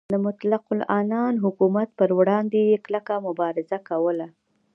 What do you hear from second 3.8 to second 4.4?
کوله.